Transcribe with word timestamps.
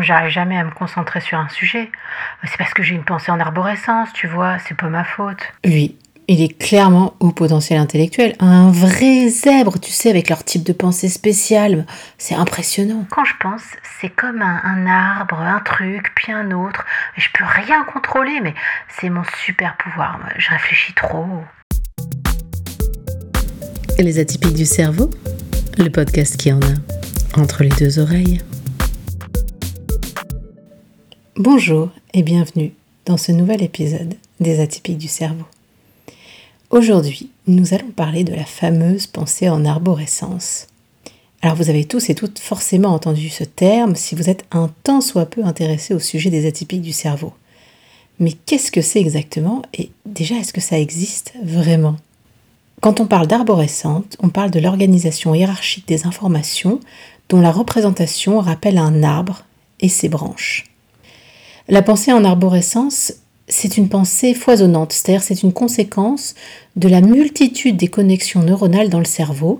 J'arrive 0.00 0.30
jamais 0.30 0.58
à 0.58 0.64
me 0.64 0.70
concentrer 0.70 1.20
sur 1.20 1.38
un 1.38 1.48
sujet. 1.48 1.90
C'est 2.44 2.56
parce 2.58 2.74
que 2.74 2.82
j'ai 2.82 2.94
une 2.94 3.04
pensée 3.04 3.30
en 3.30 3.40
arborescence, 3.40 4.12
tu 4.12 4.26
vois, 4.26 4.58
c'est 4.58 4.76
pas 4.76 4.88
ma 4.88 5.04
faute. 5.04 5.52
Oui, 5.64 5.96
il 6.28 6.42
est 6.42 6.58
clairement 6.58 7.14
au 7.20 7.30
potentiel 7.30 7.78
intellectuel. 7.78 8.34
Un 8.40 8.70
vrai 8.70 9.28
zèbre, 9.28 9.78
tu 9.78 9.90
sais, 9.92 10.10
avec 10.10 10.28
leur 10.28 10.42
type 10.42 10.64
de 10.64 10.72
pensée 10.72 11.08
spéciale. 11.08 11.86
C'est 12.18 12.34
impressionnant. 12.34 13.06
Quand 13.10 13.24
je 13.24 13.34
pense, 13.38 13.62
c'est 14.00 14.10
comme 14.10 14.42
un, 14.42 14.60
un, 14.64 14.86
arbre, 14.86 15.40
un 15.40 15.60
truc, 15.60 16.12
puis 16.16 16.32
un 16.32 16.50
autre. 16.50 16.84
Je 17.16 17.28
peux 17.32 17.44
rien 17.44 17.84
contrôler, 17.84 18.40
mais 18.42 18.54
c'est 18.88 19.08
mon 19.08 19.22
super 19.44 19.76
pouvoir. 19.76 20.18
Je 20.36 20.50
réfléchis 20.50 20.94
trop. 20.94 21.44
Les 23.98 24.18
atypiques 24.18 24.54
du 24.54 24.66
cerveau, 24.66 25.10
le 25.78 25.88
podcast 25.88 26.36
qui 26.36 26.52
en 26.52 26.60
a 26.60 27.40
entre 27.40 27.62
les 27.62 27.70
deux 27.70 27.98
oreilles. 27.98 28.40
Bonjour 31.38 31.90
et 32.14 32.22
bienvenue 32.22 32.72
dans 33.04 33.18
ce 33.18 33.30
nouvel 33.30 33.62
épisode 33.62 34.14
des 34.40 34.58
atypiques 34.58 34.96
du 34.96 35.06
cerveau. 35.06 35.44
Aujourd'hui, 36.70 37.28
nous 37.46 37.74
allons 37.74 37.90
parler 37.90 38.24
de 38.24 38.32
la 38.32 38.46
fameuse 38.46 39.06
pensée 39.06 39.50
en 39.50 39.66
arborescence. 39.66 40.66
Alors 41.42 41.54
vous 41.54 41.68
avez 41.68 41.84
tous 41.84 42.08
et 42.08 42.14
toutes 42.14 42.38
forcément 42.38 42.94
entendu 42.94 43.28
ce 43.28 43.44
terme 43.44 43.96
si 43.96 44.14
vous 44.14 44.30
êtes 44.30 44.46
un 44.50 44.70
tant 44.82 45.02
soit 45.02 45.26
peu 45.26 45.44
intéressé 45.44 45.92
au 45.92 45.98
sujet 45.98 46.30
des 46.30 46.46
atypiques 46.46 46.80
du 46.80 46.94
cerveau. 46.94 47.34
Mais 48.18 48.32
qu'est-ce 48.32 48.72
que 48.72 48.80
c'est 48.80 49.00
exactement 49.00 49.60
et 49.74 49.90
déjà 50.06 50.36
est-ce 50.36 50.54
que 50.54 50.62
ça 50.62 50.80
existe 50.80 51.34
vraiment? 51.44 51.96
Quand 52.80 52.98
on 52.98 53.06
parle 53.06 53.26
d'arborescente, 53.26 54.16
on 54.22 54.30
parle 54.30 54.52
de 54.52 54.60
l'organisation 54.60 55.34
hiérarchique 55.34 55.86
des 55.86 56.06
informations 56.06 56.80
dont 57.28 57.42
la 57.42 57.52
représentation 57.52 58.40
rappelle 58.40 58.78
un 58.78 59.02
arbre 59.02 59.44
et 59.80 59.90
ses 59.90 60.08
branches. 60.08 60.64
La 61.68 61.82
pensée 61.82 62.12
en 62.12 62.24
arborescence, 62.24 63.14
c'est 63.48 63.76
une 63.76 63.88
pensée 63.88 64.34
foisonnante, 64.34 64.92
c'est-à-dire 64.92 65.24
c'est 65.24 65.42
une 65.42 65.52
conséquence 65.52 66.36
de 66.76 66.88
la 66.88 67.00
multitude 67.00 67.76
des 67.76 67.88
connexions 67.88 68.44
neuronales 68.44 68.88
dans 68.88 69.00
le 69.00 69.04
cerveau. 69.04 69.58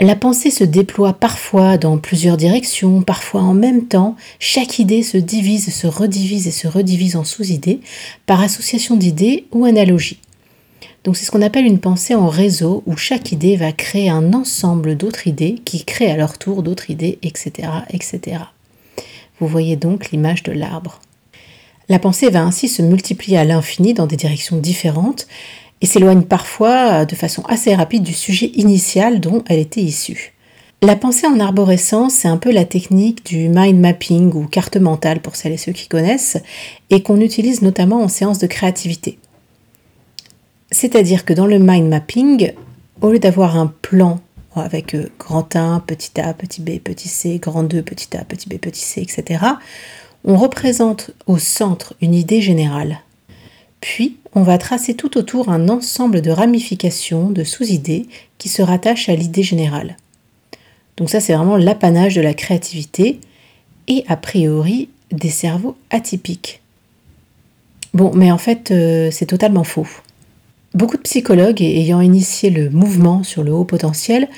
La 0.00 0.16
pensée 0.16 0.50
se 0.50 0.64
déploie 0.64 1.12
parfois 1.12 1.78
dans 1.78 1.96
plusieurs 1.98 2.36
directions, 2.36 3.02
parfois 3.02 3.42
en 3.42 3.54
même 3.54 3.86
temps. 3.86 4.16
Chaque 4.40 4.80
idée 4.80 5.04
se 5.04 5.16
divise, 5.16 5.72
se 5.72 5.86
redivise 5.86 6.48
et 6.48 6.52
se 6.52 6.66
redivise 6.66 7.14
en 7.14 7.22
sous-idées 7.22 7.78
par 8.26 8.40
association 8.40 8.96
d'idées 8.96 9.46
ou 9.52 9.64
analogie. 9.64 10.18
Donc 11.04 11.16
c'est 11.16 11.24
ce 11.24 11.30
qu'on 11.30 11.42
appelle 11.42 11.66
une 11.66 11.78
pensée 11.78 12.16
en 12.16 12.26
réseau 12.26 12.82
où 12.86 12.96
chaque 12.96 13.30
idée 13.30 13.54
va 13.54 13.70
créer 13.70 14.10
un 14.10 14.32
ensemble 14.32 14.96
d'autres 14.96 15.28
idées 15.28 15.60
qui 15.64 15.84
créent 15.84 16.10
à 16.10 16.16
leur 16.16 16.36
tour 16.36 16.64
d'autres 16.64 16.90
idées, 16.90 17.20
etc., 17.22 17.68
etc. 17.90 18.42
Vous 19.38 19.46
voyez 19.46 19.76
donc 19.76 20.10
l'image 20.10 20.42
de 20.42 20.50
l'arbre. 20.50 20.98
La 21.88 21.98
pensée 21.98 22.28
va 22.28 22.42
ainsi 22.42 22.68
se 22.68 22.82
multiplier 22.82 23.38
à 23.38 23.44
l'infini 23.44 23.94
dans 23.94 24.06
des 24.06 24.16
directions 24.16 24.58
différentes 24.58 25.26
et 25.80 25.86
s'éloigne 25.86 26.22
parfois 26.22 27.04
de 27.04 27.14
façon 27.14 27.42
assez 27.48 27.74
rapide 27.74 28.02
du 28.02 28.12
sujet 28.12 28.50
initial 28.54 29.20
dont 29.20 29.42
elle 29.48 29.58
était 29.58 29.80
issue. 29.80 30.34
La 30.82 30.96
pensée 30.96 31.26
en 31.26 31.40
arborescence, 31.40 32.14
c'est 32.14 32.28
un 32.28 32.36
peu 32.36 32.52
la 32.52 32.64
technique 32.64 33.24
du 33.24 33.48
mind 33.48 33.80
mapping 33.80 34.32
ou 34.34 34.46
carte 34.46 34.76
mentale 34.76 35.20
pour 35.20 35.34
celles 35.34 35.52
et 35.52 35.56
ceux 35.56 35.72
qui 35.72 35.88
connaissent, 35.88 36.38
et 36.90 37.02
qu'on 37.02 37.20
utilise 37.20 37.62
notamment 37.62 38.00
en 38.00 38.08
séance 38.08 38.38
de 38.38 38.46
créativité. 38.46 39.18
C'est-à-dire 40.70 41.24
que 41.24 41.32
dans 41.32 41.46
le 41.46 41.58
mind 41.58 41.88
mapping, 41.88 42.52
au 43.00 43.10
lieu 43.10 43.18
d'avoir 43.18 43.56
un 43.56 43.66
plan 43.66 44.20
avec 44.54 44.96
grand 45.18 45.56
1, 45.56 45.80
petit 45.80 46.20
a, 46.20 46.34
petit 46.34 46.60
b, 46.60 46.78
petit 46.82 47.08
c, 47.08 47.38
grand 47.38 47.62
2, 47.62 47.82
petit 47.82 48.16
a, 48.16 48.24
petit 48.24 48.48
b, 48.48 48.58
petit 48.58 48.80
c, 48.80 49.00
etc., 49.00 49.44
on 50.24 50.36
représente 50.36 51.10
au 51.26 51.38
centre 51.38 51.94
une 52.00 52.14
idée 52.14 52.40
générale. 52.40 53.00
Puis, 53.80 54.16
on 54.34 54.42
va 54.42 54.58
tracer 54.58 54.94
tout 54.94 55.16
autour 55.16 55.48
un 55.48 55.68
ensemble 55.68 56.20
de 56.20 56.30
ramifications, 56.30 57.30
de 57.30 57.44
sous-idées 57.44 58.06
qui 58.38 58.48
se 58.48 58.62
rattachent 58.62 59.08
à 59.08 59.14
l'idée 59.14 59.42
générale. 59.42 59.96
Donc 60.96 61.10
ça, 61.10 61.20
c'est 61.20 61.34
vraiment 61.34 61.56
l'apanage 61.56 62.16
de 62.16 62.20
la 62.20 62.34
créativité 62.34 63.20
et 63.86 64.04
a 64.08 64.16
priori 64.16 64.88
des 65.12 65.30
cerveaux 65.30 65.76
atypiques. 65.90 66.60
Bon, 67.94 68.12
mais 68.14 68.30
en 68.30 68.38
fait, 68.38 68.70
euh, 68.70 69.10
c'est 69.10 69.26
totalement 69.26 69.64
faux. 69.64 69.86
Beaucoup 70.74 70.96
de 70.96 71.02
psychologues 71.02 71.62
ayant 71.62 72.00
initié 72.00 72.50
le 72.50 72.68
mouvement 72.68 73.22
sur 73.22 73.42
le 73.42 73.52
haut 73.52 73.64
potentiel 73.64 74.28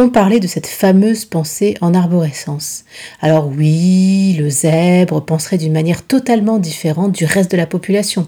on 0.00 0.38
de 0.38 0.46
cette 0.46 0.66
fameuse 0.66 1.26
pensée 1.26 1.76
en 1.82 1.92
arborescence. 1.92 2.84
Alors 3.20 3.48
oui, 3.48 4.34
le 4.38 4.48
zèbre 4.48 5.22
penserait 5.22 5.58
d'une 5.58 5.74
manière 5.74 6.02
totalement 6.02 6.58
différente 6.58 7.12
du 7.12 7.26
reste 7.26 7.50
de 7.50 7.58
la 7.58 7.66
population. 7.66 8.26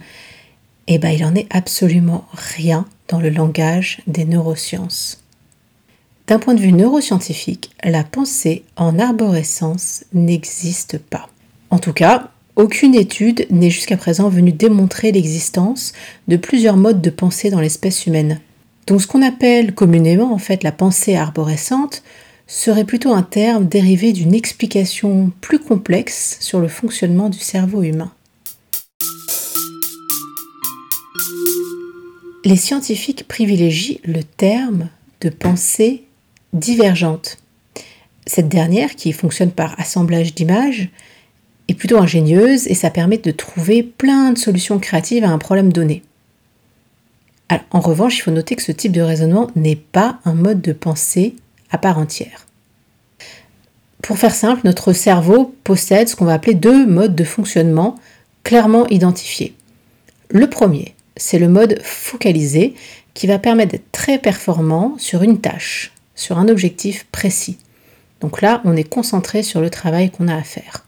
Eh 0.87 0.99
bien, 0.99 1.11
il 1.11 1.23
n'en 1.23 1.35
est 1.35 1.47
absolument 1.49 2.27
rien 2.33 2.85
dans 3.09 3.21
le 3.21 3.31
langage 3.31 4.03
des 4.07 4.27
neurosciences. 4.27 5.23
D'un 6.27 6.39
point 6.39 6.55
de 6.55 6.61
vue 6.61 6.73
neuroscientifique, 6.73 7.71
la 7.83 8.05
pensée 8.05 8.65
en 8.77 8.99
arborescence 8.99 10.05
n'existe 10.13 10.99
pas. 10.99 11.29
En 11.71 11.79
tout 11.79 11.95
cas, 11.95 12.31
aucune 12.57 12.95
étude 12.95 13.47
n'est 13.49 13.71
jusqu'à 13.71 13.97
présent 13.97 14.29
venue 14.29 14.53
démontrer 14.53 15.11
l'existence 15.11 15.95
de 16.29 16.37
plusieurs 16.37 16.77
modes 16.77 17.01
de 17.01 17.11
pensée 17.11 17.49
dans 17.49 17.61
l'espèce 17.61 18.07
humaine. 18.07 18.41
Donc 18.87 19.01
ce 19.01 19.07
qu'on 19.07 19.23
appelle 19.23 19.75
communément 19.75 20.33
en 20.33 20.39
fait 20.39 20.63
la 20.63 20.73
pensée 20.73 21.17
arborescente 21.17 22.03
serait 22.47 22.85
plutôt 22.85 23.13
un 23.13 23.23
terme 23.23 23.67
dérivé 23.67 24.13
d'une 24.13 24.35
explication 24.35 25.33
plus 25.41 25.59
complexe 25.59 26.37
sur 26.41 26.61
le 26.61 26.69
fonctionnement 26.69 27.31
du 27.31 27.39
cerveau 27.39 27.83
humain. 27.83 28.13
Les 32.45 32.57
scientifiques 32.57 33.29
privilégient 33.29 34.01
le 34.05 34.25
terme 34.25 34.89
de 35.21 35.29
pensée 35.29 36.05
divergente. 36.53 37.39
Cette 38.27 38.49
dernière, 38.49 38.97
qui 38.97 39.13
fonctionne 39.13 39.53
par 39.53 39.79
assemblage 39.81 40.35
d'images, 40.35 40.91
est 41.69 41.75
plutôt 41.75 41.99
ingénieuse 41.99 42.67
et 42.67 42.75
ça 42.75 42.91
permet 42.91 43.19
de 43.19 43.31
trouver 43.31 43.85
plein 43.85 44.33
de 44.33 44.39
solutions 44.39 44.81
créatives 44.81 45.25
à 45.25 45.31
un 45.31 45.39
problème 45.39 45.73
donné 45.73 46.03
en 47.71 47.81
revanche, 47.81 48.19
il 48.19 48.23
faut 48.23 48.31
noter 48.31 48.57
que 48.57 48.63
ce 48.63 48.73
type 48.73 48.93
de 48.93 49.01
raisonnement 49.01 49.51
n'est 49.57 49.77
pas 49.77 50.19
un 50.25 50.35
mode 50.35 50.61
de 50.61 50.73
pensée 50.73 51.35
à 51.71 51.79
part 51.79 51.99
entière. 51.99 52.47
Pour 54.03 54.19
faire 54.19 54.35
simple, 54.35 54.63
notre 54.65 54.93
cerveau 54.93 55.55
possède 55.63 56.09
ce 56.09 56.17
qu'on 56.17 56.25
va 56.25 56.35
appeler 56.35 56.55
deux 56.55 56.87
modes 56.87 57.15
de 57.15 57.25
fonctionnement 57.25 57.97
clairement 58.43 58.87
identifiés. 58.89 59.55
Le 60.29 60.49
premier, 60.51 60.95
c'est 61.17 61.39
le 61.39 61.49
mode 61.49 61.81
focalisé 61.83 62.75
qui 63.15 63.27
va 63.27 63.39
permettre 63.39 63.73
d'être 63.73 63.93
très 63.93 64.19
performant 64.19 64.97
sur 64.99 65.23
une 65.23 65.41
tâche, 65.41 65.93
sur 66.15 66.39
un 66.39 66.49
objectif 66.49 67.07
précis. 67.13 67.59
Donc 68.21 68.43
là, 68.43 68.61
on 68.65 68.77
est 68.77 68.85
concentré 68.85 69.43
sur 69.43 69.61
le 69.61 69.71
travail 69.71 70.11
qu'on 70.11 70.29
a 70.29 70.37
à 70.37 70.43
faire. 70.43 70.85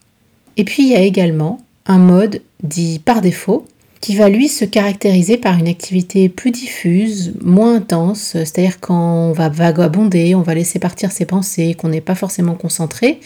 Et 0.57 0.65
puis, 0.65 0.85
il 0.85 0.91
y 0.91 0.97
a 0.97 1.01
également 1.01 1.61
un 1.87 1.99
mode 1.99 2.43
dit 2.63 2.99
par 2.99 3.21
défaut 3.21 3.67
qui 4.05 4.17
va 4.17 4.29
lui 4.29 4.49
se 4.49 4.67
caractériser 4.67 5.39
par 5.39 5.59
une 5.59 5.67
activité 5.67 6.29
plus 6.29 6.51
diffuse, 6.51 7.33
moins 7.41 7.77
intense, 7.77 8.33
c'est-à-dire 8.33 8.79
quand 8.79 9.31
on 9.31 9.33
va 9.33 9.49
vagabonder, 9.49 10.35
on 10.35 10.43
va 10.43 10.53
laisser 10.53 10.79
partir 10.79 11.11
ses 11.11 11.25
pensées, 11.25 11.73
qu'on 11.73 11.89
n'est 11.89 12.03
pas 12.03 12.15
forcément 12.15 12.55
concentré, 12.55 13.19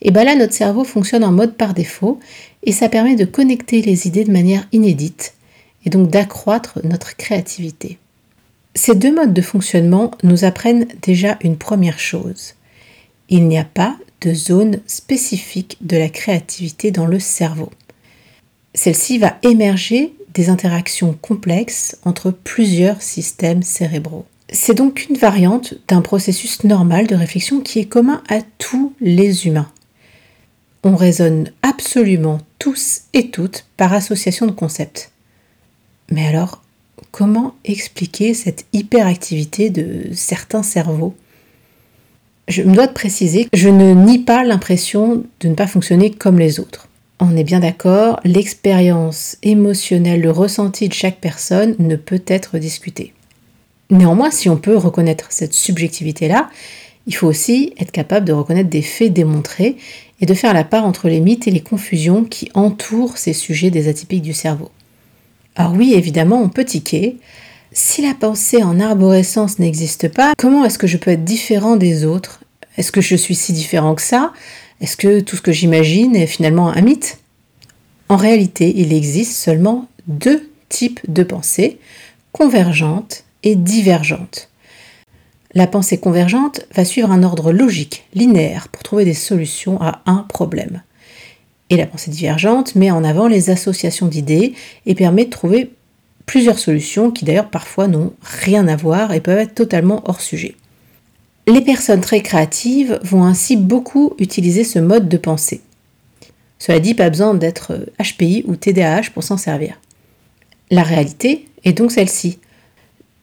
et 0.00 0.10
bien 0.10 0.24
là 0.24 0.34
notre 0.34 0.54
cerveau 0.54 0.82
fonctionne 0.84 1.24
en 1.24 1.30
mode 1.30 1.58
par 1.58 1.74
défaut 1.74 2.20
et 2.62 2.72
ça 2.72 2.88
permet 2.88 3.16
de 3.16 3.26
connecter 3.26 3.82
les 3.82 4.06
idées 4.06 4.24
de 4.24 4.32
manière 4.32 4.66
inédite 4.72 5.34
et 5.84 5.90
donc 5.90 6.08
d'accroître 6.08 6.78
notre 6.84 7.16
créativité. 7.16 7.98
Ces 8.74 8.94
deux 8.94 9.14
modes 9.14 9.34
de 9.34 9.42
fonctionnement 9.42 10.10
nous 10.22 10.46
apprennent 10.46 10.86
déjà 11.02 11.36
une 11.42 11.58
première 11.58 11.98
chose. 11.98 12.54
Il 13.28 13.46
n'y 13.46 13.58
a 13.58 13.64
pas 13.64 13.94
de 14.22 14.32
zone 14.32 14.80
spécifique 14.86 15.76
de 15.82 15.98
la 15.98 16.08
créativité 16.08 16.92
dans 16.92 17.04
le 17.04 17.18
cerveau. 17.18 17.68
Celle-ci 18.74 19.18
va 19.18 19.36
émerger 19.42 20.12
des 20.34 20.48
interactions 20.50 21.16
complexes 21.20 21.96
entre 22.04 22.30
plusieurs 22.30 23.00
systèmes 23.02 23.62
cérébraux. 23.62 24.26
C'est 24.50 24.74
donc 24.74 25.06
une 25.08 25.16
variante 25.16 25.74
d'un 25.88 26.02
processus 26.02 26.64
normal 26.64 27.06
de 27.06 27.14
réflexion 27.14 27.60
qui 27.60 27.78
est 27.78 27.86
commun 27.86 28.22
à 28.28 28.40
tous 28.58 28.92
les 29.00 29.46
humains. 29.46 29.70
On 30.82 30.96
raisonne 30.96 31.50
absolument 31.62 32.40
tous 32.58 33.02
et 33.14 33.30
toutes 33.30 33.64
par 33.76 33.92
association 33.94 34.46
de 34.46 34.52
concepts. 34.52 35.10
Mais 36.10 36.26
alors, 36.26 36.62
comment 37.10 37.54
expliquer 37.64 38.34
cette 38.34 38.66
hyperactivité 38.72 39.70
de 39.70 40.10
certains 40.12 40.62
cerveaux? 40.62 41.14
Je 42.48 42.62
me 42.62 42.74
dois 42.74 42.86
de 42.86 42.92
préciser 42.92 43.44
que 43.44 43.56
je 43.56 43.70
ne 43.70 43.94
nie 43.94 44.18
pas 44.18 44.44
l'impression 44.44 45.24
de 45.40 45.48
ne 45.48 45.54
pas 45.54 45.66
fonctionner 45.66 46.10
comme 46.10 46.38
les 46.38 46.60
autres 46.60 46.88
on 47.20 47.36
est 47.36 47.44
bien 47.44 47.60
d'accord, 47.60 48.20
l'expérience 48.24 49.36
émotionnelle, 49.42 50.20
le 50.20 50.30
ressenti 50.30 50.88
de 50.88 50.94
chaque 50.94 51.20
personne 51.20 51.76
ne 51.78 51.96
peut 51.96 52.22
être 52.26 52.58
discuté. 52.58 53.12
Néanmoins, 53.90 54.30
si 54.30 54.48
on 54.48 54.56
peut 54.56 54.76
reconnaître 54.76 55.26
cette 55.30 55.54
subjectivité-là, 55.54 56.50
il 57.06 57.14
faut 57.14 57.26
aussi 57.26 57.74
être 57.78 57.92
capable 57.92 58.26
de 58.26 58.32
reconnaître 58.32 58.70
des 58.70 58.82
faits 58.82 59.12
démontrés 59.12 59.76
et 60.20 60.26
de 60.26 60.34
faire 60.34 60.54
la 60.54 60.64
part 60.64 60.86
entre 60.86 61.08
les 61.08 61.20
mythes 61.20 61.46
et 61.46 61.50
les 61.50 61.60
confusions 61.60 62.24
qui 62.24 62.50
entourent 62.54 63.18
ces 63.18 63.32
sujets 63.32 63.70
des 63.70 63.88
atypiques 63.88 64.22
du 64.22 64.32
cerveau. 64.32 64.70
Alors 65.54 65.74
oui, 65.74 65.94
évidemment, 65.94 66.40
on 66.40 66.48
peut 66.48 66.64
tiquer. 66.64 67.18
Si 67.72 68.02
la 68.02 68.14
pensée 68.14 68.62
en 68.62 68.80
arborescence 68.80 69.58
n'existe 69.58 70.08
pas, 70.08 70.34
comment 70.38 70.64
est-ce 70.64 70.78
que 70.78 70.86
je 70.86 70.96
peux 70.96 71.10
être 71.10 71.24
différent 71.24 71.76
des 71.76 72.04
autres? 72.04 72.40
Est-ce 72.76 72.90
que 72.90 73.00
je 73.00 73.16
suis 73.16 73.34
si 73.34 73.52
différent 73.52 73.94
que 73.94 74.02
ça? 74.02 74.32
Est-ce 74.84 74.98
que 74.98 75.20
tout 75.20 75.36
ce 75.36 75.40
que 75.40 75.50
j'imagine 75.50 76.14
est 76.14 76.26
finalement 76.26 76.68
un 76.68 76.82
mythe? 76.82 77.16
En 78.10 78.16
réalité, 78.16 78.70
il 78.76 78.92
existe 78.92 79.32
seulement 79.32 79.88
deux 80.08 80.50
types 80.68 81.00
de 81.08 81.22
pensées, 81.22 81.78
convergentes 82.32 83.24
et 83.44 83.54
divergentes. 83.54 84.50
La 85.54 85.66
pensée 85.66 85.96
convergente 85.96 86.66
va 86.74 86.84
suivre 86.84 87.10
un 87.10 87.22
ordre 87.22 87.50
logique, 87.50 88.04
linéaire, 88.12 88.68
pour 88.68 88.82
trouver 88.82 89.06
des 89.06 89.14
solutions 89.14 89.80
à 89.80 90.02
un 90.04 90.26
problème. 90.28 90.82
Et 91.70 91.78
la 91.78 91.86
pensée 91.86 92.10
divergente 92.10 92.74
met 92.74 92.90
en 92.90 93.04
avant 93.04 93.26
les 93.26 93.48
associations 93.48 94.06
d'idées 94.06 94.52
et 94.84 94.94
permet 94.94 95.24
de 95.24 95.30
trouver 95.30 95.70
plusieurs 96.26 96.58
solutions 96.58 97.10
qui 97.10 97.24
d'ailleurs 97.24 97.48
parfois 97.48 97.88
n'ont 97.88 98.12
rien 98.20 98.68
à 98.68 98.76
voir 98.76 99.14
et 99.14 99.22
peuvent 99.22 99.38
être 99.38 99.54
totalement 99.54 100.02
hors 100.04 100.20
sujet. 100.20 100.56
Les 101.46 101.60
personnes 101.60 102.00
très 102.00 102.22
créatives 102.22 102.98
vont 103.02 103.24
ainsi 103.24 103.56
beaucoup 103.56 104.14
utiliser 104.18 104.64
ce 104.64 104.78
mode 104.78 105.08
de 105.08 105.18
pensée. 105.18 105.60
Cela 106.58 106.80
dit, 106.80 106.94
pas 106.94 107.10
besoin 107.10 107.34
d'être 107.34 107.86
HPI 108.00 108.44
ou 108.46 108.56
TDAH 108.56 109.10
pour 109.12 109.22
s'en 109.22 109.36
servir. 109.36 109.78
La 110.70 110.82
réalité 110.82 111.46
est 111.64 111.74
donc 111.74 111.92
celle-ci. 111.92 112.38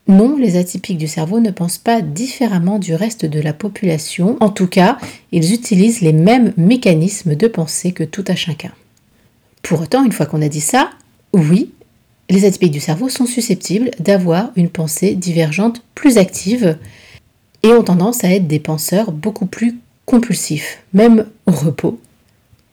Non, 0.07 0.37
les 0.37 0.57
atypiques 0.57 0.97
du 0.97 1.07
cerveau 1.07 1.39
ne 1.39 1.49
pensent 1.49 1.79
pas 1.79 2.01
différemment 2.01 2.77
du 2.77 2.93
reste 2.93 3.25
de 3.25 3.39
la 3.39 3.53
population. 3.53 4.37
En 4.39 4.49
tout 4.49 4.67
cas, 4.67 4.97
ils 5.31 5.53
utilisent 5.53 6.01
les 6.01 6.13
mêmes 6.13 6.53
mécanismes 6.57 7.35
de 7.35 7.47
pensée 7.47 7.91
que 7.91 8.03
tout 8.03 8.25
à 8.27 8.35
chacun. 8.35 8.71
Pour 9.63 9.81
autant, 9.81 10.03
une 10.03 10.11
fois 10.11 10.25
qu'on 10.25 10.41
a 10.41 10.49
dit 10.49 10.61
ça, 10.61 10.91
oui, 11.33 11.71
les 12.29 12.45
atypiques 12.45 12.71
du 12.71 12.79
cerveau 12.79 13.09
sont 13.09 13.25
susceptibles 13.25 13.91
d'avoir 13.99 14.51
une 14.55 14.69
pensée 14.69 15.15
divergente 15.15 15.83
plus 15.95 16.17
active 16.17 16.77
et 17.63 17.69
ont 17.73 17.83
tendance 17.83 18.23
à 18.23 18.31
être 18.31 18.47
des 18.47 18.59
penseurs 18.59 19.11
beaucoup 19.11 19.45
plus 19.45 19.77
compulsifs, 20.05 20.83
même 20.93 21.25
au 21.45 21.51
repos. 21.51 21.99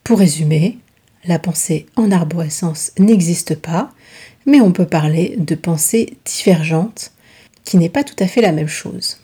Pour 0.05 0.19
résumer, 0.19 0.79
la 1.25 1.39
pensée 1.39 1.87
en 1.97 2.11
arborescence 2.11 2.93
n'existe 2.99 3.55
pas, 3.55 3.91
mais 4.47 4.61
on 4.61 4.73
peut 4.73 4.87
parler 4.87 5.35
de 5.39 5.55
pensée 5.55 6.17
divergente 6.25 7.13
qui 7.65 7.77
n'est 7.77 7.91
pas 7.91 8.05
tout 8.05 8.17
à 8.19 8.27
fait 8.27 8.41
la 8.41 8.53
même 8.53 8.69
chose. 8.69 9.19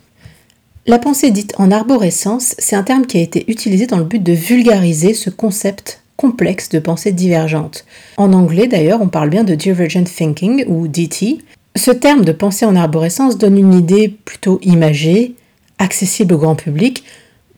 La 0.87 0.99
pensée 0.99 1.31
dite 1.31 1.55
en 1.57 1.71
arborescence, 1.71 2.55
c'est 2.59 2.77
un 2.77 2.83
terme 2.83 3.07
qui 3.07 3.17
a 3.17 3.23
été 3.23 3.51
utilisé 3.51 3.87
dans 3.87 3.97
le 3.97 4.05
but 4.05 4.23
de 4.23 4.35
vulgariser 4.35 5.15
ce 5.15 5.31
concept 5.31 6.03
complexe 6.17 6.69
de 6.69 6.79
pensée 6.79 7.11
divergente. 7.11 7.87
En 8.19 8.35
anglais 8.35 8.67
d'ailleurs, 8.67 9.01
on 9.01 9.09
parle 9.09 9.31
bien 9.31 9.45
de 9.45 9.55
divergent 9.55 10.05
thinking 10.05 10.67
ou 10.69 10.87
DT. 10.87 11.39
Ce 11.75 11.91
terme 11.91 12.25
de 12.25 12.33
pensée 12.33 12.67
en 12.67 12.77
arborescence 12.77 13.39
donne 13.39 13.59
une 13.59 13.73
idée 13.73 14.15
plutôt 14.25 14.61
imagée, 14.63 15.35
accessible 15.79 16.35
au 16.35 16.39
grand 16.39 16.57
public, 16.57 17.05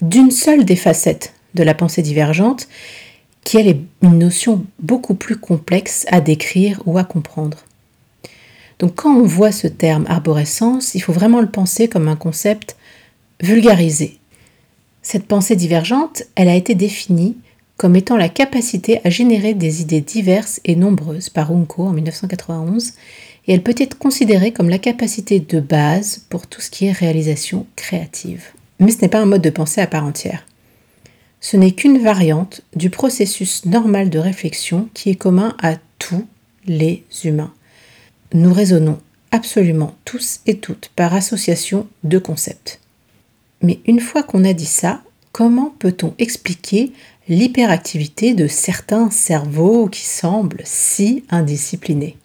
d'une 0.00 0.30
seule 0.30 0.64
des 0.64 0.76
facettes 0.76 1.34
de 1.54 1.62
la 1.62 1.74
pensée 1.74 2.02
divergente, 2.02 2.68
qui 3.44 3.58
est 3.58 3.80
une 4.02 4.18
notion 4.18 4.64
beaucoup 4.80 5.14
plus 5.14 5.36
complexe 5.36 6.04
à 6.10 6.20
décrire 6.20 6.82
ou 6.84 6.98
à 6.98 7.04
comprendre. 7.04 7.58
Donc 8.78 8.96
quand 8.96 9.14
on 9.14 9.24
voit 9.24 9.52
ce 9.52 9.68
terme 9.68 10.04
arborescence, 10.08 10.94
il 10.94 11.00
faut 11.00 11.12
vraiment 11.12 11.40
le 11.40 11.48
penser 11.48 11.88
comme 11.88 12.08
un 12.08 12.16
concept 12.16 12.76
vulgarisé. 13.40 14.18
Cette 15.02 15.26
pensée 15.26 15.56
divergente, 15.56 16.24
elle 16.34 16.48
a 16.48 16.56
été 16.56 16.74
définie 16.74 17.36
comme 17.76 17.96
étant 17.96 18.16
la 18.16 18.28
capacité 18.28 19.00
à 19.04 19.10
générer 19.10 19.54
des 19.54 19.82
idées 19.82 20.00
diverses 20.00 20.60
et 20.64 20.76
nombreuses 20.76 21.28
par 21.28 21.52
Unko 21.52 21.84
en 21.84 21.92
1991, 21.92 22.94
et 23.46 23.54
elle 23.54 23.62
peut 23.62 23.74
être 23.78 23.98
considérée 23.98 24.52
comme 24.52 24.68
la 24.68 24.78
capacité 24.78 25.40
de 25.40 25.60
base 25.60 26.24
pour 26.28 26.46
tout 26.46 26.60
ce 26.60 26.70
qui 26.70 26.86
est 26.86 26.92
réalisation 26.92 27.66
créative. 27.76 28.44
Mais 28.80 28.90
ce 28.90 29.02
n'est 29.02 29.08
pas 29.08 29.20
un 29.20 29.26
mode 29.26 29.42
de 29.42 29.50
pensée 29.50 29.80
à 29.80 29.86
part 29.86 30.04
entière. 30.04 30.44
Ce 31.40 31.56
n'est 31.56 31.72
qu'une 31.72 31.98
variante 31.98 32.62
du 32.74 32.90
processus 32.90 33.64
normal 33.64 34.10
de 34.10 34.18
réflexion 34.18 34.88
qui 34.94 35.10
est 35.10 35.16
commun 35.16 35.54
à 35.62 35.76
tous 35.98 36.26
les 36.66 37.04
humains 37.24 37.52
nous 38.32 38.52
raisonnons 38.52 38.98
absolument 39.30 39.94
tous 40.04 40.40
et 40.46 40.58
toutes 40.58 40.90
par 40.96 41.14
association 41.14 41.86
de 42.04 42.18
concepts. 42.18 42.80
Mais 43.62 43.80
une 43.86 44.00
fois 44.00 44.22
qu'on 44.22 44.44
a 44.44 44.52
dit 44.52 44.66
ça, 44.66 45.02
comment 45.32 45.74
peut-on 45.78 46.14
expliquer 46.18 46.92
l'hyperactivité 47.28 48.34
de 48.34 48.46
certains 48.46 49.10
cerveaux 49.10 49.88
qui 49.88 50.04
semblent 50.04 50.62
si 50.64 51.24
indisciplinés? 51.30 52.16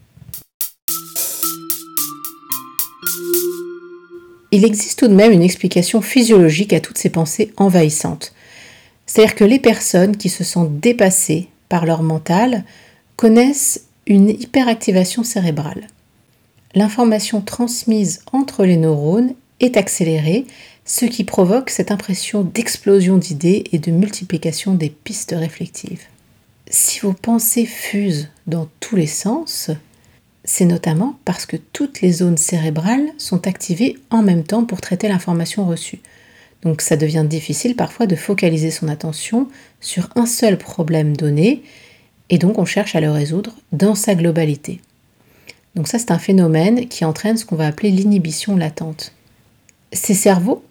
Il 4.51 4.65
existe 4.65 4.99
tout 4.99 5.07
de 5.07 5.15
même 5.15 5.31
une 5.31 5.43
explication 5.43 6.01
physiologique 6.01 6.73
à 6.73 6.81
toutes 6.81 6.97
ces 6.97 7.09
pensées 7.09 7.53
envahissantes. 7.57 8.33
C'est-à-dire 9.05 9.35
que 9.35 9.43
les 9.43 9.59
personnes 9.59 10.17
qui 10.17 10.29
se 10.29 10.43
sentent 10.43 10.79
dépassées 10.79 11.47
par 11.69 11.85
leur 11.85 12.03
mental 12.03 12.65
connaissent 13.15 13.85
une 14.07 14.29
hyperactivation 14.29 15.23
cérébrale. 15.23 15.87
L'information 16.75 17.41
transmise 17.41 18.21
entre 18.31 18.65
les 18.65 18.77
neurones 18.77 19.33
est 19.59 19.77
accélérée, 19.77 20.45
ce 20.85 21.05
qui 21.05 21.23
provoque 21.23 21.69
cette 21.69 21.91
impression 21.91 22.41
d'explosion 22.43 23.17
d'idées 23.17 23.63
et 23.71 23.79
de 23.79 23.91
multiplication 23.91 24.73
des 24.73 24.89
pistes 24.89 25.35
réflectives. 25.37 26.03
Si 26.69 26.99
vos 26.99 27.13
pensées 27.13 27.65
fusent 27.65 28.29
dans 28.47 28.67
tous 28.79 28.95
les 28.95 29.07
sens, 29.07 29.71
c'est 30.43 30.65
notamment 30.65 31.17
parce 31.25 31.45
que 31.45 31.57
toutes 31.57 32.01
les 32.01 32.11
zones 32.11 32.37
cérébrales 32.37 33.07
sont 33.17 33.47
activées 33.47 33.97
en 34.09 34.23
même 34.23 34.43
temps 34.43 34.65
pour 34.65 34.81
traiter 34.81 35.07
l'information 35.07 35.65
reçue. 35.65 35.99
Donc 36.63 36.81
ça 36.81 36.95
devient 36.95 37.25
difficile 37.27 37.75
parfois 37.75 38.07
de 38.07 38.15
focaliser 38.15 38.71
son 38.71 38.87
attention 38.87 39.47
sur 39.79 40.09
un 40.15 40.25
seul 40.25 40.57
problème 40.57 41.15
donné 41.15 41.63
et 42.29 42.37
donc 42.37 42.57
on 42.57 42.65
cherche 42.65 42.95
à 42.95 43.01
le 43.01 43.11
résoudre 43.11 43.55
dans 43.71 43.95
sa 43.95 44.15
globalité. 44.15 44.79
Donc 45.75 45.87
ça 45.87 45.99
c'est 45.99 46.11
un 46.11 46.19
phénomène 46.19 46.87
qui 46.87 47.05
entraîne 47.05 47.37
ce 47.37 47.45
qu'on 47.45 47.55
va 47.55 47.67
appeler 47.67 47.91
l'inhibition 47.91 48.55
latente. 48.55 49.13
Ces 49.93 50.13
cerveaux, 50.13 50.63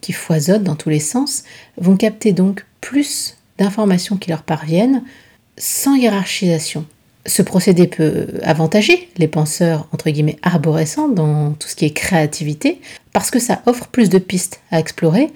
qui 0.00 0.12
foisonnent 0.12 0.64
dans 0.64 0.76
tous 0.76 0.90
les 0.90 1.00
sens, 1.00 1.44
vont 1.76 1.96
capter 1.96 2.32
donc 2.32 2.66
plus 2.80 3.36
d'informations 3.58 4.16
qui 4.16 4.30
leur 4.30 4.42
parviennent 4.42 5.02
sans 5.56 5.94
hiérarchisation. 5.94 6.84
Ce 7.26 7.42
procédé 7.42 7.86
peut 7.86 8.26
avantager 8.42 9.08
les 9.16 9.28
penseurs 9.28 9.88
entre 9.92 10.10
guillemets 10.10 10.38
arborescents 10.42 11.08
dans 11.08 11.52
tout 11.52 11.68
ce 11.68 11.74
qui 11.74 11.86
est 11.86 11.90
créativité 11.90 12.80
parce 13.12 13.30
que 13.30 13.38
ça 13.38 13.62
offre 13.66 13.88
plus 13.88 14.10
de 14.10 14.18
pistes 14.18 14.60
à 14.70 14.78
explorer, 14.78 15.30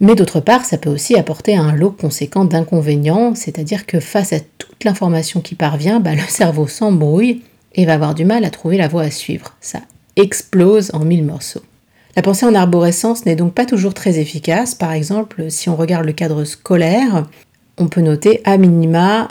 mais 0.00 0.14
d'autre 0.14 0.40
part 0.40 0.64
ça 0.64 0.76
peut 0.76 0.90
aussi 0.90 1.16
apporter 1.16 1.56
un 1.56 1.72
lot 1.72 1.92
conséquent 1.92 2.44
d'inconvénients, 2.44 3.34
c'est-à-dire 3.34 3.86
que 3.86 4.00
face 4.00 4.32
à 4.34 4.40
toute 4.58 4.84
l'information 4.84 5.40
qui 5.40 5.54
parvient, 5.54 6.00
bah, 6.00 6.14
le 6.14 6.20
cerveau 6.28 6.66
s'embrouille 6.66 7.42
et 7.74 7.86
va 7.86 7.94
avoir 7.94 8.14
du 8.14 8.24
mal 8.24 8.44
à 8.44 8.50
trouver 8.50 8.76
la 8.76 8.88
voie 8.88 9.02
à 9.02 9.10
suivre. 9.10 9.56
Ça 9.60 9.80
explose 10.16 10.90
en 10.92 11.04
mille 11.04 11.24
morceaux. 11.24 11.62
La 12.16 12.22
pensée 12.22 12.44
en 12.44 12.54
arborescence 12.54 13.24
n'est 13.24 13.36
donc 13.36 13.54
pas 13.54 13.66
toujours 13.66 13.94
très 13.94 14.18
efficace. 14.18 14.74
Par 14.74 14.92
exemple, 14.92 15.50
si 15.50 15.68
on 15.68 15.76
regarde 15.76 16.04
le 16.04 16.12
cadre 16.12 16.44
scolaire, 16.44 17.24
on 17.78 17.86
peut 17.86 18.00
noter 18.00 18.40
à 18.44 18.58
minima 18.58 19.28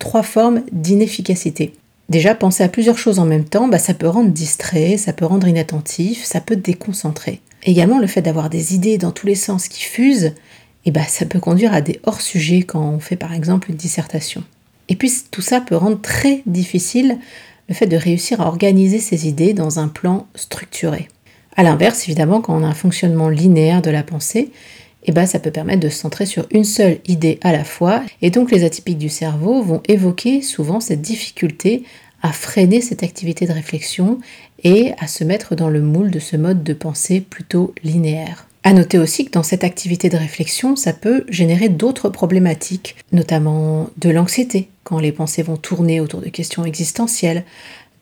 trois 0.00 0.24
formes 0.24 0.62
d'inefficacité. 0.72 1.74
Déjà, 2.08 2.34
penser 2.34 2.64
à 2.64 2.68
plusieurs 2.68 2.98
choses 2.98 3.20
en 3.20 3.24
même 3.24 3.44
temps, 3.44 3.68
bah, 3.68 3.78
ça 3.78 3.94
peut 3.94 4.08
rendre 4.08 4.30
distrait, 4.30 4.96
ça 4.96 5.12
peut 5.12 5.24
rendre 5.24 5.46
inattentif, 5.46 6.24
ça 6.24 6.40
peut 6.40 6.56
déconcentrer. 6.56 7.40
Également, 7.62 8.00
le 8.00 8.08
fait 8.08 8.22
d'avoir 8.22 8.50
des 8.50 8.74
idées 8.74 8.98
dans 8.98 9.12
tous 9.12 9.28
les 9.28 9.36
sens 9.36 9.68
qui 9.68 9.84
fusent, 9.84 10.32
eh 10.86 10.90
bah, 10.90 11.04
ça 11.06 11.26
peut 11.26 11.38
conduire 11.38 11.72
à 11.72 11.80
des 11.80 12.00
hors-sujets 12.02 12.62
quand 12.62 12.82
on 12.82 12.98
fait 12.98 13.16
par 13.16 13.32
exemple 13.32 13.70
une 13.70 13.76
dissertation. 13.76 14.42
Et 14.88 14.96
puis 14.96 15.12
tout 15.30 15.42
ça 15.42 15.60
peut 15.60 15.76
rendre 15.76 16.00
très 16.00 16.42
difficile 16.46 17.18
le 17.68 17.74
fait 17.74 17.86
de 17.86 17.96
réussir 17.96 18.40
à 18.40 18.48
organiser 18.48 18.98
ses 18.98 19.28
idées 19.28 19.54
dans 19.54 19.78
un 19.78 19.86
plan 19.86 20.26
structuré. 20.34 21.08
A 21.56 21.62
l'inverse, 21.62 22.08
évidemment, 22.08 22.40
quand 22.40 22.58
on 22.58 22.64
a 22.64 22.68
un 22.68 22.74
fonctionnement 22.74 23.28
linéaire 23.28 23.82
de 23.82 23.90
la 23.90 24.02
pensée, 24.02 24.50
eh 25.04 25.12
ben, 25.12 25.26
ça 25.26 25.38
peut 25.38 25.50
permettre 25.50 25.80
de 25.80 25.88
se 25.88 25.98
centrer 25.98 26.26
sur 26.26 26.46
une 26.50 26.64
seule 26.64 26.98
idée 27.06 27.38
à 27.42 27.52
la 27.52 27.64
fois, 27.64 28.02
et 28.22 28.30
donc 28.30 28.50
les 28.50 28.64
atypiques 28.64 28.98
du 28.98 29.08
cerveau 29.08 29.62
vont 29.62 29.82
évoquer 29.88 30.42
souvent 30.42 30.80
cette 30.80 31.00
difficulté 31.00 31.84
à 32.22 32.32
freiner 32.32 32.80
cette 32.80 33.02
activité 33.02 33.46
de 33.46 33.52
réflexion 33.52 34.18
et 34.62 34.92
à 34.98 35.06
se 35.06 35.24
mettre 35.24 35.54
dans 35.54 35.70
le 35.70 35.80
moule 35.80 36.10
de 36.10 36.18
ce 36.18 36.36
mode 36.36 36.62
de 36.62 36.74
pensée 36.74 37.20
plutôt 37.20 37.74
linéaire. 37.82 38.46
À 38.62 38.74
noter 38.74 38.98
aussi 38.98 39.24
que 39.24 39.30
dans 39.30 39.42
cette 39.42 39.64
activité 39.64 40.10
de 40.10 40.18
réflexion, 40.18 40.76
ça 40.76 40.92
peut 40.92 41.24
générer 41.30 41.70
d'autres 41.70 42.10
problématiques, 42.10 42.96
notamment 43.10 43.88
de 43.96 44.10
l'anxiété, 44.10 44.68
quand 44.84 44.98
les 44.98 45.12
pensées 45.12 45.42
vont 45.42 45.56
tourner 45.56 45.98
autour 45.98 46.20
de 46.20 46.28
questions 46.28 46.66
existentielles, 46.66 47.44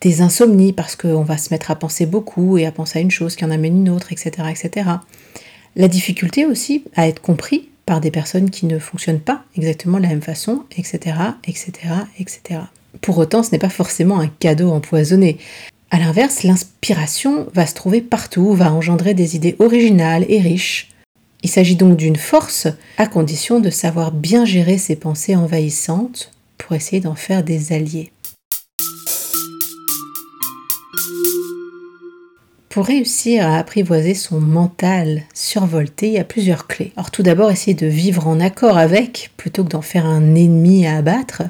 des 0.00 0.20
insomnies 0.20 0.72
parce 0.72 0.96
qu'on 0.96 1.22
va 1.22 1.38
se 1.38 1.54
mettre 1.54 1.70
à 1.70 1.76
penser 1.76 2.06
beaucoup 2.06 2.58
et 2.58 2.66
à 2.66 2.72
penser 2.72 2.98
à 2.98 3.02
une 3.02 3.10
chose 3.10 3.36
qui 3.36 3.44
en 3.44 3.50
amène 3.52 3.76
une 3.76 3.90
autre, 3.90 4.12
etc. 4.12 4.30
etc. 4.50 4.90
La 5.78 5.86
difficulté 5.86 6.44
aussi 6.44 6.82
à 6.96 7.06
être 7.06 7.22
compris 7.22 7.68
par 7.86 8.00
des 8.00 8.10
personnes 8.10 8.50
qui 8.50 8.66
ne 8.66 8.80
fonctionnent 8.80 9.20
pas 9.20 9.44
exactement 9.56 9.98
de 9.98 10.02
la 10.02 10.08
même 10.08 10.20
façon, 10.20 10.64
etc., 10.76 11.14
etc., 11.46 11.70
etc. 12.18 12.60
Pour 13.00 13.16
autant, 13.18 13.44
ce 13.44 13.52
n'est 13.52 13.60
pas 13.60 13.68
forcément 13.68 14.18
un 14.18 14.26
cadeau 14.26 14.72
empoisonné. 14.72 15.38
A 15.92 16.00
l'inverse, 16.00 16.42
l'inspiration 16.42 17.46
va 17.54 17.64
se 17.64 17.74
trouver 17.74 18.00
partout, 18.00 18.54
va 18.54 18.72
engendrer 18.72 19.14
des 19.14 19.36
idées 19.36 19.54
originales 19.60 20.26
et 20.28 20.40
riches. 20.40 20.90
Il 21.44 21.48
s'agit 21.48 21.76
donc 21.76 21.96
d'une 21.96 22.16
force 22.16 22.66
à 22.96 23.06
condition 23.06 23.60
de 23.60 23.70
savoir 23.70 24.10
bien 24.10 24.44
gérer 24.44 24.78
ses 24.78 24.96
pensées 24.96 25.36
envahissantes 25.36 26.32
pour 26.58 26.74
essayer 26.74 27.00
d'en 27.00 27.14
faire 27.14 27.44
des 27.44 27.72
alliés. 27.72 28.10
Pour 32.68 32.84
réussir 32.84 33.46
à 33.46 33.56
apprivoiser 33.56 34.12
son 34.12 34.40
mental 34.40 35.22
survolté, 35.32 36.08
il 36.08 36.12
y 36.12 36.18
a 36.18 36.24
plusieurs 36.24 36.66
clés. 36.66 36.92
Alors 36.96 37.10
tout 37.10 37.22
d'abord, 37.22 37.50
essayer 37.50 37.74
de 37.74 37.86
vivre 37.86 38.28
en 38.28 38.40
accord 38.40 38.76
avec 38.76 39.30
plutôt 39.38 39.64
que 39.64 39.70
d'en 39.70 39.80
faire 39.80 40.04
un 40.04 40.34
ennemi 40.34 40.86
à 40.86 40.96
abattre. 40.96 41.44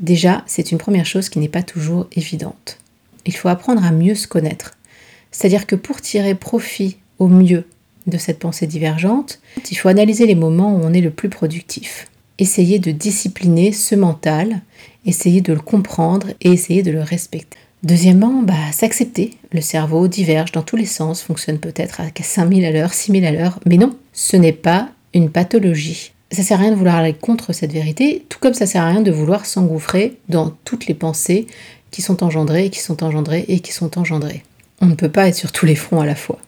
Déjà, 0.00 0.44
c'est 0.46 0.70
une 0.70 0.78
première 0.78 1.06
chose 1.06 1.30
qui 1.30 1.38
n'est 1.38 1.48
pas 1.48 1.62
toujours 1.62 2.08
évidente. 2.12 2.78
Il 3.24 3.34
faut 3.34 3.48
apprendre 3.48 3.82
à 3.84 3.90
mieux 3.90 4.14
se 4.14 4.26
connaître. 4.26 4.76
C'est-à-dire 5.30 5.66
que 5.66 5.76
pour 5.76 6.02
tirer 6.02 6.34
profit 6.34 6.98
au 7.18 7.28
mieux 7.28 7.64
de 8.06 8.18
cette 8.18 8.38
pensée 8.38 8.66
divergente, 8.66 9.40
il 9.70 9.76
faut 9.76 9.88
analyser 9.88 10.26
les 10.26 10.34
moments 10.34 10.76
où 10.76 10.80
on 10.82 10.92
est 10.92 11.00
le 11.00 11.10
plus 11.10 11.30
productif. 11.30 12.06
Essayer 12.38 12.78
de 12.78 12.90
discipliner 12.90 13.72
ce 13.72 13.94
mental, 13.94 14.60
essayer 15.06 15.40
de 15.40 15.54
le 15.54 15.60
comprendre 15.60 16.28
et 16.42 16.50
essayer 16.52 16.82
de 16.82 16.90
le 16.90 17.00
respecter. 17.00 17.58
Deuxièmement, 17.84 18.42
bah, 18.42 18.54
s'accepter. 18.72 19.36
Le 19.52 19.60
cerveau 19.60 20.08
diverge 20.08 20.52
dans 20.52 20.62
tous 20.62 20.76
les 20.76 20.86
sens, 20.86 21.22
fonctionne 21.22 21.58
peut-être 21.58 22.00
à 22.00 22.04
5000 22.18 22.64
à 22.64 22.70
l'heure, 22.70 22.94
6000 22.94 23.26
à 23.26 23.30
l'heure, 23.30 23.60
mais 23.66 23.76
non, 23.76 23.94
ce 24.14 24.38
n'est 24.38 24.52
pas 24.52 24.88
une 25.12 25.28
pathologie. 25.28 26.12
Ça 26.32 26.42
sert 26.42 26.58
à 26.58 26.62
rien 26.62 26.70
de 26.70 26.76
vouloir 26.76 26.96
aller 26.96 27.12
contre 27.12 27.52
cette 27.52 27.72
vérité, 27.72 28.24
tout 28.30 28.38
comme 28.40 28.54
ça 28.54 28.64
sert 28.64 28.82
à 28.82 28.88
rien 28.88 29.02
de 29.02 29.10
vouloir 29.10 29.44
s'engouffrer 29.44 30.16
dans 30.30 30.50
toutes 30.64 30.86
les 30.86 30.94
pensées 30.94 31.46
qui 31.90 32.00
sont 32.00 32.24
engendrées, 32.24 32.70
qui 32.70 32.80
sont 32.80 33.04
engendrées 33.04 33.44
et 33.48 33.60
qui 33.60 33.72
sont 33.72 33.98
engendrées. 33.98 34.42
On 34.80 34.86
ne 34.86 34.94
peut 34.94 35.10
pas 35.10 35.28
être 35.28 35.36
sur 35.36 35.52
tous 35.52 35.66
les 35.66 35.76
fronts 35.76 36.00
à 36.00 36.06
la 36.06 36.16
fois. 36.16 36.38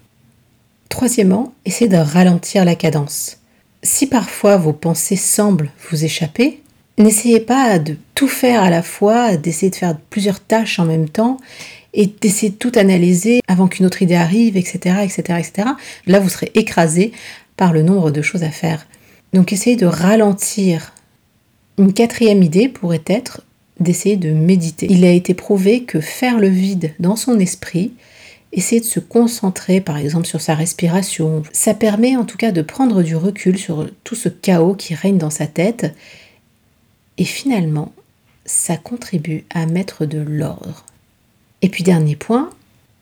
Troisièmement, 0.88 1.52
essayez 1.66 1.90
de 1.90 1.99
ralentir 1.99 2.64
la 2.64 2.75
cadence. 2.75 3.37
Si 3.83 4.07
parfois 4.07 4.57
vos 4.57 4.73
pensées 4.73 5.16
semblent 5.16 5.71
vous 5.90 6.02
échapper, 6.02 6.62
n'essayez 6.99 7.41
pas 7.41 7.79
de 7.79 7.97
tout 8.15 8.29
faire 8.29 8.62
à 8.62 8.71
la 8.71 8.83
fois, 8.83 9.37
d'essayer 9.37 9.71
de 9.71 9.76
faire 9.76 9.97
plusieurs 10.11 10.41
tâches 10.41 10.79
en 10.79 10.85
même 10.85 11.09
temps 11.09 11.38
et 11.95 12.07
d'essayer 12.07 12.50
de 12.50 12.57
tout 12.57 12.73
analyser 12.75 13.41
avant 13.49 13.69
qu'une 13.69 13.87
autre 13.87 14.03
idée 14.03 14.15
arrive, 14.15 14.57
etc., 14.57 14.97
etc., 15.03 15.38
etc. 15.38 15.69
Là, 16.07 16.21
vous 16.21 16.29
serez 16.29 16.50
écrasé 16.55 17.12
par 17.57 17.73
le 17.73 17.83
nombre 17.83 18.11
de 18.11 18.23
choses 18.23 18.43
à 18.43 18.50
faire. 18.50 18.87
Donc, 19.33 19.53
essayez 19.53 19.76
de 19.76 19.87
ralentir. 19.87 20.93
Une 21.79 21.93
quatrième 21.93 22.43
idée 22.43 22.69
pourrait 22.69 23.05
être 23.07 23.43
d'essayer 23.81 24.17
de 24.17 24.31
méditer. 24.31 24.87
Il 24.91 25.05
a 25.05 25.11
été 25.11 25.35
prouvé 25.35 25.85
que 25.85 26.00
faire 26.00 26.38
le 26.38 26.49
vide 26.49 26.95
dans 26.99 27.17
son 27.17 27.38
esprit, 27.38 27.93
essayer 28.53 28.81
de 28.81 28.87
se 28.87 29.00
concentrer 29.00 29.81
par 29.83 29.99
exemple 29.99 30.26
sur 30.26 30.41
sa 30.41 30.55
respiration, 30.55 31.43
ça 31.53 31.75
permet 31.75 32.17
en 32.17 32.25
tout 32.25 32.38
cas 32.38 32.53
de 32.53 32.62
prendre 32.62 33.03
du 33.03 33.15
recul 33.17 33.59
sur 33.59 33.91
tout 34.05 34.15
ce 34.15 34.31
chaos 34.31 34.75
qui 34.75 34.95
règne 34.95 35.19
dans 35.19 35.31
sa 35.31 35.47
tête 35.47 35.95
et 37.18 37.25
finalement, 37.25 37.92
ça 38.44 38.76
contribue 38.76 39.44
à 39.50 39.66
mettre 39.66 40.06
de 40.06 40.18
l'ordre. 40.18 40.85
Et 41.62 41.68
puis 41.68 41.82
dernier 41.82 42.16
point, 42.16 42.50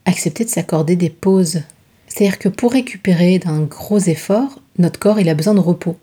accepter 0.05 0.45
de 0.45 0.49
s'accorder 0.49 0.95
des 0.95 1.09
pauses. 1.09 1.61
C'est-à-dire 2.07 2.39
que 2.39 2.49
pour 2.49 2.71
récupérer 2.71 3.39
d'un 3.39 3.61
gros 3.61 3.99
effort, 3.99 4.61
notre 4.77 4.99
corps 4.99 5.19
il 5.19 5.29
a 5.29 5.35
besoin 5.35 5.53
de 5.53 5.59
repos. 5.59 5.97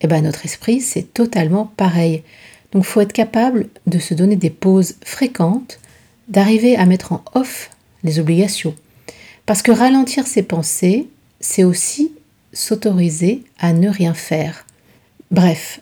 Et 0.00 0.06
eh 0.06 0.08
bien 0.08 0.22
notre 0.22 0.44
esprit 0.44 0.80
c'est 0.80 1.14
totalement 1.14 1.72
pareil. 1.76 2.22
Donc 2.72 2.84
il 2.84 2.86
faut 2.86 3.00
être 3.00 3.12
capable 3.12 3.68
de 3.86 3.98
se 3.98 4.14
donner 4.14 4.36
des 4.36 4.50
pauses 4.50 4.96
fréquentes, 5.04 5.78
d'arriver 6.28 6.76
à 6.76 6.86
mettre 6.86 7.12
en 7.12 7.24
off 7.34 7.70
les 8.02 8.18
obligations. 8.18 8.74
Parce 9.46 9.62
que 9.62 9.72
ralentir 9.72 10.26
ses 10.26 10.42
pensées, 10.42 11.08
c'est 11.40 11.64
aussi 11.64 12.12
s'autoriser 12.52 13.42
à 13.58 13.72
ne 13.72 13.88
rien 13.88 14.14
faire. 14.14 14.66
Bref, 15.30 15.80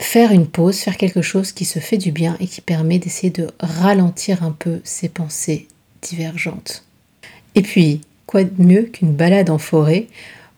faire 0.00 0.32
une 0.32 0.46
pause, 0.46 0.78
faire 0.78 0.96
quelque 0.96 1.22
chose 1.22 1.52
qui 1.52 1.64
se 1.64 1.78
fait 1.78 1.98
du 1.98 2.10
bien 2.10 2.36
et 2.40 2.46
qui 2.46 2.60
permet 2.60 2.98
d'essayer 2.98 3.30
de 3.30 3.48
ralentir 3.60 4.42
un 4.42 4.52
peu 4.52 4.80
ses 4.82 5.08
pensées 5.08 5.68
divergentes. 6.02 6.84
Et 7.54 7.62
puis, 7.62 8.00
quoi 8.26 8.44
de 8.44 8.62
mieux 8.62 8.82
qu'une 8.82 9.12
balade 9.12 9.50
en 9.50 9.58
forêt 9.58 10.06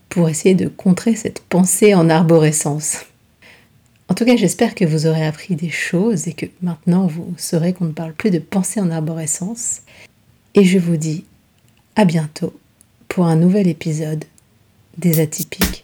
pour 0.09 0.29
essayer 0.29 0.55
de 0.55 0.67
contrer 0.67 1.15
cette 1.15 1.41
pensée 1.41 1.93
en 1.93 2.09
arborescence? 2.09 3.05
En 4.09 4.15
tout 4.15 4.25
cas, 4.25 4.35
j'espère 4.35 4.75
que 4.75 4.85
vous 4.85 5.07
aurez 5.07 5.25
appris 5.25 5.55
des 5.55 5.69
choses 5.69 6.27
et 6.27 6.33
que 6.33 6.45
maintenant 6.61 7.07
vous 7.07 7.33
saurez 7.37 7.73
qu'on 7.73 7.85
ne 7.85 7.93
parle 7.93 8.13
plus 8.13 8.31
de 8.31 8.39
pensée 8.39 8.79
en 8.79 8.91
arborescence. 8.91 9.81
Et 10.55 10.65
je 10.65 10.77
vous 10.77 10.97
dis 10.97 11.25
à 11.95 12.05
bientôt 12.05 12.53
pour 13.07 13.25
un 13.25 13.35
nouvel 13.35 13.67
épisode 13.67 14.25
des 14.97 15.19
atypiques 15.19 15.83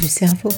du 0.00 0.08
cerveau. 0.08 0.50